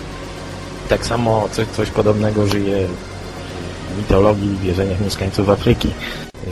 Tak 0.88 1.06
samo 1.06 1.48
coś, 1.52 1.66
coś 1.68 1.90
podobnego 1.90 2.46
żyje 2.46 2.88
w 3.94 3.98
mitologii 3.98 4.54
i 4.54 4.58
wierzeniach 4.58 5.00
mieszkańców 5.00 5.50
Afryki. 5.50 5.90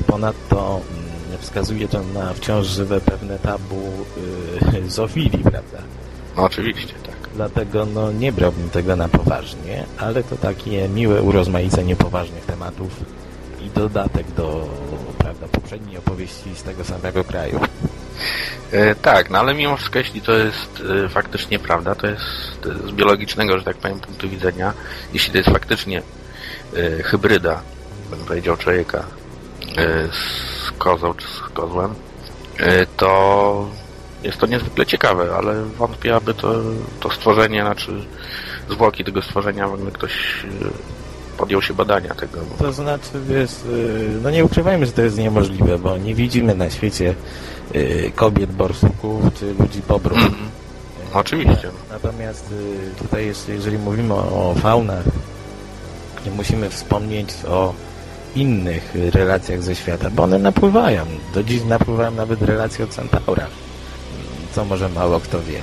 Ponadto 0.06 0.80
mm, 0.90 1.38
wskazuje 1.38 1.88
to 1.88 2.02
na 2.02 2.34
wciąż 2.34 2.66
żywe 2.66 3.00
pewne 3.00 3.38
tabu 3.38 3.82
y, 4.74 4.90
zoofilii, 4.96 5.42
prawda? 5.42 5.78
no 6.36 6.42
oczywiście, 6.42 6.94
tak. 7.06 7.16
Dlatego 7.34 7.86
no, 7.86 8.12
nie 8.12 8.32
brałbym 8.32 8.70
tego 8.70 8.96
na 8.96 9.08
poważnie, 9.08 9.84
ale 9.98 10.24
to 10.24 10.36
takie 10.36 10.88
miłe 10.88 11.22
urozmaicenie 11.22 11.96
poważnych 11.96 12.46
tematów 12.46 12.90
i 13.66 13.70
dodatek 13.70 14.30
do 14.30 14.68
prawda, 15.18 15.46
poprzedniej 15.48 15.98
opowieści 15.98 16.54
z 16.54 16.62
tego 16.62 16.84
samego 16.84 17.24
kraju. 17.24 17.60
E, 18.72 18.94
tak, 18.94 19.30
no 19.30 19.38
ale 19.38 19.54
mimo 19.54 19.76
wszystko, 19.76 19.98
jeśli 19.98 20.20
to 20.20 20.32
jest 20.32 20.82
e, 21.04 21.08
faktycznie 21.08 21.58
prawda, 21.58 21.94
to 21.94 22.06
jest 22.06 22.66
e, 22.66 22.88
z 22.88 22.92
biologicznego, 22.92 23.58
że 23.58 23.64
tak 23.64 23.76
powiem, 23.76 24.00
punktu 24.00 24.28
widzenia, 24.28 24.72
jeśli 25.12 25.32
to 25.32 25.38
jest 25.38 25.50
faktycznie 25.50 26.02
e, 26.76 27.02
hybryda, 27.02 27.62
bym 28.10 28.18
powiedział, 28.18 28.56
człowieka 28.56 29.04
e, 29.76 30.08
z 30.12 30.70
kozą 30.78 31.14
czy 31.14 31.26
z 31.26 31.40
kozłem, 31.40 31.94
e, 32.58 32.86
to 32.86 33.70
jest 34.22 34.38
to 34.38 34.46
niezwykle 34.46 34.86
ciekawe, 34.86 35.34
ale 35.36 35.64
wątpię, 35.64 36.16
aby 36.16 36.34
to, 36.34 36.54
to 37.00 37.10
stworzenie, 37.10 37.62
znaczy 37.62 37.92
zwłoki 38.70 39.04
tego 39.04 39.22
stworzenia 39.22 39.68
w 39.68 39.74
ogóle 39.74 39.90
ktoś 39.90 40.12
podjął 41.32 41.62
się 41.62 41.74
badania 41.74 42.14
tego. 42.14 42.40
To 42.58 42.72
znaczy, 42.72 43.10
wiesz, 43.28 43.50
y, 43.50 44.10
no 44.22 44.30
nie 44.30 44.44
ukrywajmy, 44.44 44.86
że 44.86 44.92
to 44.92 45.02
jest 45.02 45.18
niemożliwe, 45.18 45.78
bo 45.78 45.96
nie 45.98 46.14
widzimy 46.14 46.54
na 46.54 46.70
świecie 46.70 47.14
y, 47.74 48.12
kobiet 48.14 48.52
borsuków 48.52 49.24
czy 49.34 49.54
ludzi 49.54 49.82
bobrów. 49.88 50.18
Mhm. 50.18 50.48
Oczywiście. 51.14 51.68
Natomiast 51.90 52.52
y, 52.52 53.02
tutaj 53.02 53.26
jeszcze, 53.26 53.52
jeżeli 53.52 53.78
mówimy 53.78 54.14
o, 54.14 54.54
faunach, 54.62 55.04
nie 56.26 56.30
musimy 56.32 56.70
wspomnieć 56.70 57.28
o 57.48 57.74
innych 58.36 58.94
relacjach 58.94 59.62
ze 59.62 59.74
świata, 59.74 60.10
bo 60.10 60.22
one 60.22 60.38
napływają. 60.38 61.06
Do 61.34 61.42
dziś 61.42 61.64
napływają 61.64 62.10
nawet 62.10 62.42
relacje 62.42 62.84
o 62.84 62.88
centaurach, 62.88 63.50
co 64.52 64.64
może 64.64 64.88
mało 64.88 65.20
kto 65.20 65.42
wie. 65.42 65.62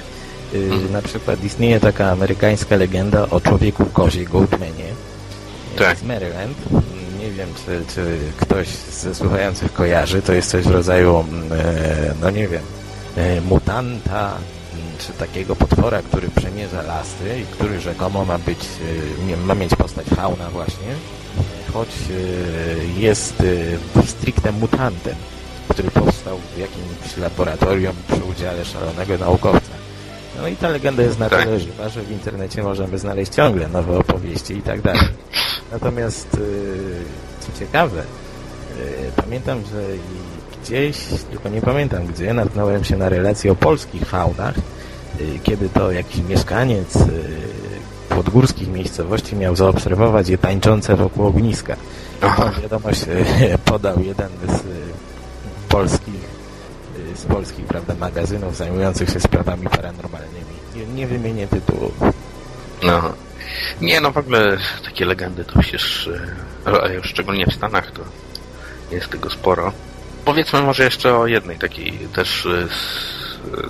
Mhm. 0.53 0.91
Na 0.91 1.01
przykład 1.01 1.43
istnieje 1.43 1.79
taka 1.79 2.11
amerykańska 2.11 2.75
legenda 2.75 3.29
o 3.29 3.41
człowieku 3.41 3.85
kozie, 3.85 4.25
Goatmanie, 4.25 4.93
Tak. 5.77 5.97
z 5.97 6.03
Maryland. 6.03 6.57
Nie 7.19 7.31
wiem, 7.31 7.49
czy, 7.65 7.93
czy 7.95 8.17
ktoś 8.37 8.67
ze 8.67 9.15
słuchających 9.15 9.73
kojarzy. 9.73 10.21
To 10.21 10.33
jest 10.33 10.49
coś 10.49 10.65
w 10.65 10.71
rodzaju, 10.71 11.19
mm, 11.19 11.51
e, 11.51 12.13
no 12.21 12.29
nie 12.29 12.47
wiem, 12.47 12.63
e, 13.15 13.41
mutanta, 13.41 14.27
mm, 14.73 14.97
czy 14.99 15.13
takiego 15.13 15.55
potwora, 15.55 16.01
który 16.01 16.29
przemierza 16.29 16.81
lasy 16.81 17.39
i 17.41 17.45
który 17.45 17.79
rzekomo 17.79 18.25
ma 18.25 18.37
być, 18.37 18.59
e, 19.33 19.37
ma 19.37 19.55
mieć 19.55 19.75
postać 19.75 20.07
fauna 20.07 20.49
właśnie, 20.49 20.93
choć 21.73 21.89
jest 22.97 23.43
stricte 24.05 24.51
mutantem, 24.51 25.15
który 25.69 25.91
powstał 25.91 26.37
w 26.55 26.57
jakimś 26.57 27.17
laboratorium 27.17 27.95
przy 28.07 28.23
udziale 28.23 28.65
szalonego 28.65 29.17
naukowca. 29.17 29.68
No 30.41 30.47
i 30.47 30.55
ta 30.55 30.69
legenda 30.69 31.03
jest 31.03 31.19
na 31.19 31.29
Tak. 31.29 31.43
tyle 31.43 31.59
żywa, 31.59 31.89
że 31.89 32.01
w 32.01 32.11
internecie 32.11 32.63
możemy 32.63 32.99
znaleźć 32.99 33.33
ciągle 33.33 33.67
nowe 33.67 33.97
opowieści 33.97 34.53
i 34.57 34.61
tak 34.61 34.81
dalej. 34.81 35.07
Natomiast, 35.71 36.33
y, 36.33 36.39
co 37.39 37.59
ciekawe, 37.59 38.01
y, 38.01 39.11
pamiętam, 39.23 39.61
że 39.73 39.81
gdzieś, 40.63 40.97
tylko 41.31 41.49
nie 41.49 41.61
pamiętam 41.61 42.07
gdzie, 42.07 42.33
natknąłem 42.33 42.83
się 42.83 42.97
na 42.97 43.09
relacje 43.09 43.51
o 43.51 43.55
polskich 43.55 44.05
faunach, 44.05 44.55
y, 45.21 45.39
kiedy 45.43 45.69
to 45.69 45.91
jakiś 45.91 46.21
mieszkaniec 46.29 46.97
podgórskich 48.09 48.67
miejscowości 48.67 49.35
miał 49.35 49.55
zaobserwować 49.55 50.29
je 50.29 50.37
tańczące 50.37 50.95
wokół 50.95 51.25
ogniska. 51.25 51.75
Tą 52.21 52.61
wiadomość 52.61 53.01
podał 53.65 54.03
jeden 54.03 54.29
z 54.47 54.61
polskich, 55.69 56.18
z 57.19 57.25
polskich 57.25 57.65
prawda, 57.65 57.95
magazynów 57.95 58.55
zajmujących 58.55 59.09
się 59.09 59.19
sprawami 59.19 59.67
paranormalnymi. 59.67 60.45
Nie, 60.75 60.85
nie 60.85 61.07
wymienię 61.07 61.47
tytułu. 61.47 61.91
No. 62.83 63.13
Nie, 63.81 64.01
no 64.01 64.11
w 64.11 64.17
ogóle 64.17 64.57
takie 64.85 65.05
legendy 65.05 65.45
to 65.45 65.59
przecież, 65.59 66.09
e, 66.67 67.03
szczególnie 67.03 67.45
w 67.45 67.53
Stanach, 67.53 67.91
to 67.91 68.01
jest 68.91 69.09
tego 69.09 69.29
sporo. 69.29 69.73
Powiedzmy 70.25 70.61
może 70.61 70.83
jeszcze 70.83 71.15
o 71.15 71.27
jednej 71.27 71.57
takiej 71.57 71.91
też 72.15 72.45
e, 72.45 72.67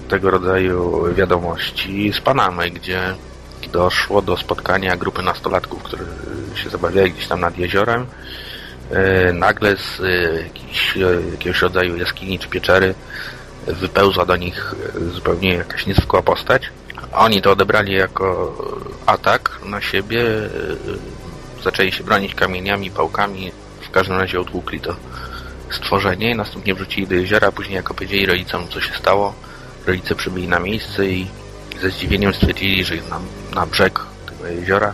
tego 0.10 0.32
rodzaju 0.32 1.03
wiadomości 1.13 2.13
z 2.13 2.22
Panamy, 2.22 2.70
gdzie 2.70 3.15
doszło 3.72 4.22
do 4.22 4.38
spotkania 4.38 4.98
grupy 4.98 5.22
nastolatków, 5.22 5.84
które 5.84 6.03
się 6.56 6.70
zabawiali 6.70 7.12
gdzieś 7.12 7.27
tam 7.27 7.39
nad 7.39 7.58
jeziorem. 7.58 8.06
E, 8.91 9.34
Nagle 9.34 9.77
z 9.77 10.01
jakiejś, 10.44 10.98
e, 10.98 11.32
jakiegoś 11.32 11.62
rodzaju 11.62 11.98
jaskini 11.98 12.39
czy 12.39 12.48
pieczery 12.48 12.96
wypełzła 13.68 14.25
do 14.25 14.36
nich 14.36 14.75
e, 14.96 15.00
zupełnie 15.13 15.54
jakaś 15.54 15.86
niezwykła 15.86 16.22
postać. 16.22 16.70
Oni 17.13 17.42
to 17.42 17.51
odebrali 17.51 17.94
jako 17.94 18.58
atak 19.06 19.60
na 19.66 19.82
siebie, 19.82 20.22
e, 20.22 21.63
zaczęli 21.63 21.92
się 21.92 22.04
bronić 22.04 22.36
kamieniami, 22.36 22.92
pałkami, 22.92 23.51
w 23.82 23.92
każdym 23.92 24.18
razie 24.18 24.39
odłukli 24.39 24.80
to 24.80 24.96
stworzenie, 25.72 26.36
następnie 26.36 26.75
wrzucili 26.75 27.08
do 27.08 27.16
jeziora, 27.16 27.51
później 27.51 27.75
jak 27.75 27.92
opowiedzieli 27.92 28.25
rodzicom, 28.25 28.68
co 28.68 28.82
się 28.82 28.94
stało, 28.94 29.34
rodzice 29.88 30.16
przybyli 30.16 30.48
na 30.48 30.60
miejsce 30.60 31.06
i 31.06 31.28
ze 31.82 31.89
zdziwieniem 31.89 32.34
stwierdzili, 32.34 32.84
że 32.84 32.96
na, 32.96 33.20
na 33.56 33.66
brzeg 33.66 34.00
tego 34.25 34.48
jeziora 34.48 34.94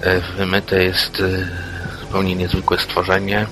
e, 0.00 0.20
wymyte 0.20 0.84
jest 0.84 1.20
e, 1.20 1.48
zupełnie 2.00 2.34
niezwykłe 2.34 2.78
stworzenie. 2.78 3.46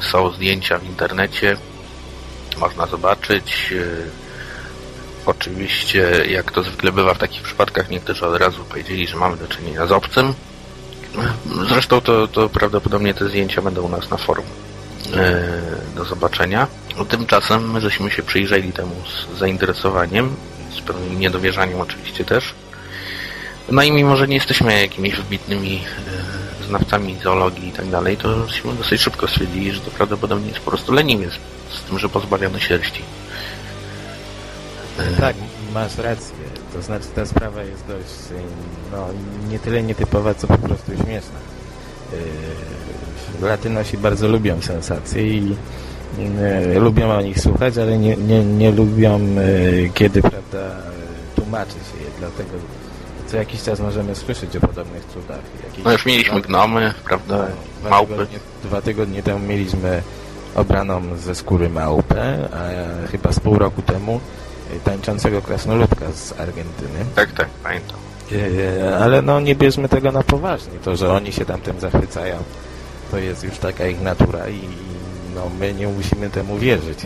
Są 0.00 0.30
zdjęcia 0.30 0.78
w 0.78 0.84
internecie, 0.84 1.56
można 2.56 2.86
zobaczyć. 2.86 3.72
e, 3.72 4.24
Oczywiście, 5.26 6.24
jak 6.28 6.52
to 6.52 6.62
zwykle 6.62 6.92
bywa 6.92 7.14
w 7.14 7.18
takich 7.18 7.42
przypadkach, 7.42 7.90
niektórzy 7.90 8.26
od 8.26 8.36
razu 8.36 8.64
powiedzieli, 8.64 9.06
że 9.06 9.16
mamy 9.16 9.36
do 9.36 9.48
czynienia 9.48 9.86
z 9.86 9.92
obcym. 9.92 10.34
Zresztą 11.68 12.00
to, 12.00 12.28
to 12.28 12.48
prawdopodobnie 12.48 13.14
te 13.14 13.28
zdjęcia 13.28 13.62
będą 13.62 13.82
u 13.82 13.88
nas 13.88 14.10
na 14.10 14.16
forum 14.16 14.44
e, 15.16 15.42
do 15.96 16.04
zobaczenia. 16.04 16.66
Tymczasem 17.08 17.70
my 17.72 17.80
żeśmy 17.80 18.10
się 18.10 18.22
przyjrzeli 18.22 18.72
temu 18.72 18.94
z 19.06 19.38
zainteresowaniem, 19.38 20.36
z 20.78 20.80
pewnym 20.80 21.20
niedowierzaniem 21.20 21.80
oczywiście 21.80 22.24
też. 22.24 22.54
No 23.70 23.82
i 23.82 23.92
mimo, 23.92 24.16
że 24.16 24.28
nie 24.28 24.34
jesteśmy 24.34 24.80
jakimiś 24.80 25.16
wybitnymi 25.16 25.84
e, 26.08 26.13
znawcami 26.64 27.16
zoologii 27.22 27.68
i 27.68 27.72
tak 27.72 27.86
dalej, 27.90 28.16
to 28.16 28.46
żeśmy 28.46 28.72
dosyć 28.74 29.00
szybko 29.00 29.28
stwierdzili, 29.28 29.72
że 29.72 29.80
to 29.80 29.90
prawdopodobnie 29.90 30.48
jest 30.48 30.60
po 30.60 30.70
prostu 30.70 30.92
leniwiec, 30.92 31.32
z 31.70 31.82
tym, 31.82 31.98
że 31.98 32.08
pozbawiony 32.08 32.60
sierści. 32.60 33.02
E, 34.98 35.20
Tak, 35.20 35.36
masz 35.74 35.98
rację. 35.98 36.34
To 36.72 36.82
znaczy 36.82 37.06
ta 37.14 37.26
sprawa 37.26 37.62
jest 37.62 37.86
dość, 37.86 38.40
no, 38.92 39.06
nie 39.50 39.58
tyle 39.58 39.82
nietypowa, 39.82 40.34
co 40.34 40.46
po 40.46 40.58
prostu 40.58 40.92
śmieszna. 40.92 41.38
Yy, 42.12 43.48
Latynosi 43.48 43.98
bardzo 43.98 44.28
lubią 44.28 44.62
sensacje 44.62 45.28
i 45.28 45.56
yy, 46.18 46.78
lubią 46.80 47.10
o 47.10 47.20
nich 47.20 47.40
słuchać, 47.40 47.78
ale 47.78 47.98
nie, 47.98 48.16
nie, 48.16 48.44
nie 48.44 48.70
lubią, 48.72 49.20
kiedy, 49.94 50.20
prawda, 50.22 50.76
tłumaczy 51.36 51.72
się 51.72 52.04
je. 52.04 52.10
Dlatego 52.18 52.50
co 53.34 53.38
jakiś 53.38 53.62
czas 53.62 53.80
możemy 53.80 54.14
słyszeć 54.14 54.56
o 54.56 54.60
podobnych 54.60 55.04
cudach. 55.04 55.38
No 55.84 55.92
już 55.92 56.06
mieliśmy 56.06 56.40
gnomy, 56.40 56.94
prawda, 57.04 57.36
no, 57.38 57.44
dwa, 57.80 57.90
małpy. 57.90 58.12
tygodnie, 58.12 58.38
dwa 58.64 58.82
tygodnie 58.82 59.22
temu 59.22 59.46
mieliśmy 59.46 60.02
obraną 60.54 61.16
ze 61.16 61.34
skóry 61.34 61.68
małpę, 61.68 62.48
a 62.52 63.08
chyba 63.10 63.32
z 63.32 63.40
pół 63.40 63.58
roku 63.58 63.82
temu 63.82 64.20
tańczącego 64.84 65.42
krasnoludka 65.42 66.12
z 66.12 66.32
Argentyny. 66.32 67.04
Tak, 67.14 67.32
tak, 67.32 67.48
pamiętam. 67.62 67.96
Y, 68.32 68.96
Ale 69.00 69.22
no 69.22 69.40
nie 69.40 69.54
bierzmy 69.54 69.88
tego 69.88 70.12
na 70.12 70.22
poważnie. 70.22 70.78
To, 70.84 70.96
że 70.96 71.12
oni 71.12 71.32
się 71.32 71.44
tam 71.44 71.60
tym 71.60 71.80
zachwycają, 71.80 72.36
to 73.10 73.18
jest 73.18 73.44
już 73.44 73.58
taka 73.58 73.86
ich 73.86 74.02
natura 74.02 74.48
i 74.48 74.60
no, 75.34 75.50
my 75.60 75.74
nie 75.74 75.88
musimy 75.88 76.30
temu 76.30 76.58
wierzyć. 76.58 76.98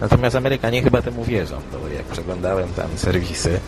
Natomiast 0.00 0.36
Amerykanie 0.36 0.82
chyba 0.82 1.02
temu 1.02 1.24
wierzą, 1.24 1.56
bo 1.72 1.88
jak 1.88 2.04
przeglądałem 2.04 2.68
tam 2.76 2.88
serwisy, 2.96 3.60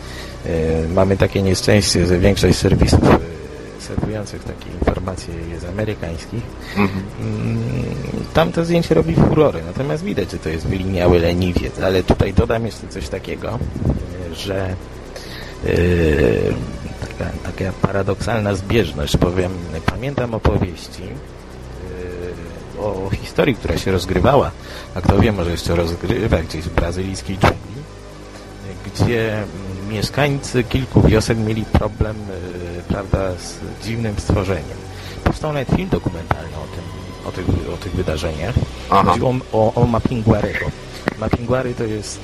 y, 0.46 0.88
mamy 0.94 1.16
takie 1.16 1.42
nieszczęście, 1.42 2.06
że 2.06 2.18
większość 2.18 2.58
serwisów 2.58 3.00
y, 3.04 3.82
serwujących 3.82 4.44
takie 4.44 4.70
informacje 4.80 5.34
jest 5.50 5.66
amerykańskich. 5.68 6.42
Mhm. 6.76 7.02
Mm, 7.20 7.58
Tam 8.34 8.52
to 8.52 8.64
zdjęcie 8.64 8.94
robi 8.94 9.14
furory, 9.14 9.60
natomiast 9.66 10.04
widać, 10.04 10.30
że 10.30 10.38
to 10.38 10.48
jest 10.48 10.66
wyliniały 10.66 11.18
leniwiec, 11.18 11.78
ale 11.80 12.02
tutaj 12.02 12.32
dodam 12.34 12.66
jeszcze 12.66 12.88
coś 12.88 13.08
takiego, 13.08 13.58
y, 14.32 14.34
że 14.34 14.74
yy, 15.64 16.54
taka, 17.00 17.30
taka 17.52 17.72
paradoksalna 17.82 18.54
zbieżność, 18.54 19.16
powiem, 19.16 19.52
pamiętam 19.86 20.34
opowieści 20.34 21.02
yy, 21.02 21.37
o 22.80 23.10
historii, 23.10 23.54
która 23.54 23.78
się 23.78 23.92
rozgrywała, 23.92 24.50
a 24.94 25.00
kto 25.00 25.18
wie, 25.18 25.32
może 25.32 25.50
jeszcze 25.50 25.76
rozgrywa 25.76 26.38
gdzieś 26.38 26.64
w 26.64 26.74
brazylijskiej 26.74 27.38
dżungli, 27.38 27.82
gdzie 28.86 29.44
mieszkańcy 29.90 30.64
kilku 30.64 31.02
wiosek 31.02 31.38
mieli 31.38 31.64
problem, 31.64 32.16
yy, 32.16 32.82
prawda, 32.88 33.18
z 33.38 33.58
dziwnym 33.84 34.14
stworzeniem. 34.18 34.78
Powstał 35.24 35.52
nawet 35.52 35.68
film 35.76 35.88
dokumentalny 35.88 36.56
o 36.56 36.66
tym, 36.74 36.84
o 37.28 37.32
tych, 37.32 37.74
o 37.74 37.76
tych 37.76 37.92
wydarzeniach. 37.92 38.54
Aha. 38.90 39.10
Chodziło 39.10 39.34
o, 39.52 39.74
o 39.74 39.86
Mapinguarego. 39.86 40.66
Mapinguary 41.18 41.74
to 41.74 41.84
jest 41.84 42.20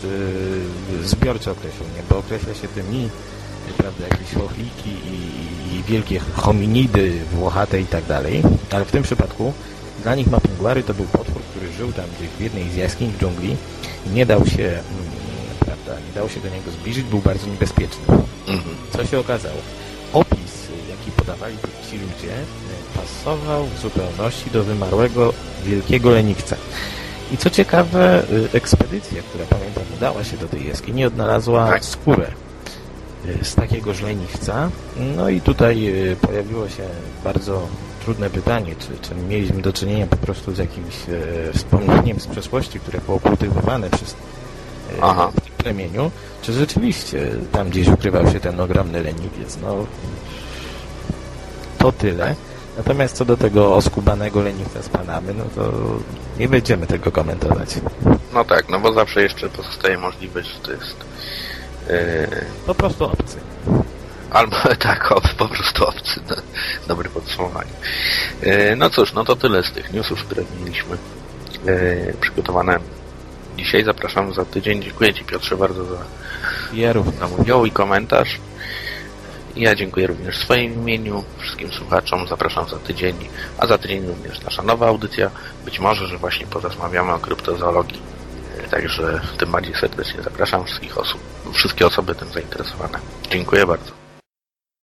yy, 0.92 1.06
zbiorcze 1.06 1.50
określenie, 1.50 2.02
bo 2.10 2.18
określa 2.18 2.54
się 2.54 2.68
tym 2.68 2.94
i 2.94 3.08
prawda, 3.76 4.04
jakieś 4.10 4.34
chochliki 4.34 4.90
i, 4.90 5.76
i 5.76 5.82
wielkie 5.82 6.20
hominidy 6.36 7.12
włochate 7.32 7.80
i 7.80 7.86
tak 7.86 8.04
dalej, 8.04 8.42
ale 8.70 8.84
w 8.84 8.90
tym 8.90 9.02
przypadku 9.02 9.52
dla 10.02 10.14
nich 10.14 10.30
Mapinguary 10.30 10.82
to 10.82 10.94
był 10.94 11.04
potwór, 11.04 11.42
który 11.42 11.72
żył 11.72 11.92
tam 11.92 12.04
gdzieś 12.18 12.30
w 12.30 12.40
jednej 12.40 12.70
z 12.70 12.76
jaskiń 12.76 13.12
w 13.12 13.18
dżungli 13.18 13.56
i 14.06 14.10
nie 14.10 14.26
dał 14.26 14.46
się, 14.46 14.62
mm, 14.62 14.82
prawda, 15.60 15.92
nie 16.06 16.12
dało 16.14 16.28
się 16.28 16.40
do 16.40 16.48
niego 16.48 16.70
zbliżyć, 16.70 17.04
był 17.04 17.18
bardzo 17.18 17.46
niebezpieczny. 17.46 18.04
Mhm. 18.48 18.76
Co 18.92 19.06
się 19.06 19.18
okazało? 19.18 19.58
Opis, 20.12 20.68
jaki 20.90 21.10
podawali 21.16 21.56
ci 21.90 21.98
ludzie, 21.98 22.34
e, 22.34 22.98
pasował 23.00 23.66
w 23.66 23.78
zupełności 23.80 24.50
do 24.50 24.64
wymarłego 24.64 25.32
wielkiego 25.64 26.10
leniwca. 26.10 26.56
I 27.32 27.36
co 27.36 27.50
ciekawe, 27.50 28.22
y, 28.32 28.48
ekspedycja, 28.52 29.22
która 29.22 29.44
pamiętam 29.46 29.84
udała 29.96 30.24
się 30.24 30.36
do 30.36 30.48
tej 30.48 30.68
jaskini, 30.68 31.04
odnalazła 31.04 31.68
Tak. 31.68 31.84
skórę 31.84 32.26
y, 33.26 33.44
z 33.44 33.54
takiegoż 33.54 34.02
leniwca. 34.02 34.70
No 35.16 35.28
i 35.28 35.40
tutaj 35.40 35.92
pojawiło 36.20 36.68
się 36.68 36.82
bardzo 37.24 37.68
trudne 38.04 38.30
pytanie, 38.30 38.74
czy, 38.78 39.08
czy 39.08 39.14
mieliśmy 39.14 39.62
do 39.62 39.72
czynienia 39.72 40.06
po 40.06 40.16
prostu 40.16 40.54
z 40.54 40.58
jakimś 40.58 40.94
e, 41.48 41.52
wspomnieniem 41.52 42.20
z 42.20 42.26
przeszłości, 42.26 42.80
które 42.80 43.00
było 43.00 43.20
kultywowane 43.20 43.90
przez 43.90 44.16
e, 45.02 45.30
w 45.36 45.40
tym 45.40 45.52
plemieniu, 45.58 46.10
czy 46.42 46.52
rzeczywiście 46.52 47.30
tam 47.52 47.70
gdzieś 47.70 47.88
ukrywał 47.88 48.32
się 48.32 48.40
ten 48.40 48.60
ogromny 48.60 49.02
leniwiec. 49.02 49.58
No, 49.62 49.86
to 51.78 51.92
tyle. 51.92 52.34
Natomiast 52.76 53.16
co 53.16 53.24
do 53.24 53.36
tego 53.36 53.74
oskubanego 53.74 54.42
leniwca 54.42 54.82
z 54.82 54.88
Panamy, 54.88 55.34
no 55.34 55.44
to 55.54 55.72
nie 56.38 56.48
będziemy 56.48 56.86
tego 56.86 57.12
komentować. 57.12 57.68
No 58.34 58.44
tak, 58.44 58.68
no 58.68 58.80
bo 58.80 58.92
zawsze 58.92 59.22
jeszcze 59.22 59.48
pozostaje 59.48 59.98
możliwość, 59.98 60.48
że 60.48 60.60
to 60.60 60.72
jest 60.72 60.96
e, 61.88 62.28
Po 62.66 62.74
prostu 62.74 63.04
obcy. 63.04 63.36
Albo 64.34 64.56
tak, 64.78 65.12
ob, 65.12 65.28
po 65.28 65.48
prostu 65.48 65.86
obcy. 65.86 66.20
No, 66.28 66.36
dobre 66.88 67.08
podsumowanie. 67.08 67.70
E, 68.42 68.76
no 68.76 68.90
cóż, 68.90 69.12
no 69.12 69.24
to 69.24 69.36
tyle 69.36 69.62
z 69.62 69.72
tych 69.72 69.92
newsów, 69.92 70.24
które 70.24 70.42
mieliśmy 70.60 70.96
e, 71.66 72.12
przygotowane 72.20 72.78
dzisiaj. 73.56 73.84
Zapraszam 73.84 74.34
za 74.34 74.44
tydzień. 74.44 74.82
Dziękuję 74.82 75.14
Ci 75.14 75.24
Piotrze 75.24 75.56
bardzo 75.56 75.84
za 75.84 75.96
Ja 76.72 76.92
za 76.92 77.26
udział 77.26 77.66
i 77.66 77.70
komentarz. 77.70 78.40
Ja 79.56 79.74
dziękuję 79.74 80.06
również 80.06 80.38
w 80.38 80.44
swoim 80.44 80.74
imieniu, 80.74 81.24
wszystkim 81.38 81.72
słuchaczom. 81.72 82.28
Zapraszam 82.28 82.68
za 82.68 82.78
tydzień, 82.78 83.16
a 83.58 83.66
za 83.66 83.78
tydzień 83.78 84.06
również 84.06 84.40
nasza 84.42 84.62
nowa 84.62 84.86
audycja. 84.86 85.30
Być 85.64 85.80
może, 85.80 86.06
że 86.06 86.18
właśnie 86.18 86.46
porozmawiamy 86.46 87.12
o 87.12 87.18
kryptozoologii. 87.18 88.02
E, 88.58 88.68
Także 88.68 89.20
tym 89.38 89.52
bardziej 89.52 89.74
serdecznie 89.74 90.22
zapraszam 90.22 90.64
wszystkich 90.64 90.98
osób, 90.98 91.20
wszystkie 91.52 91.86
osoby 91.86 92.14
tym 92.14 92.28
zainteresowane. 92.28 92.98
Dziękuję 93.30 93.66
bardzo. 93.66 94.03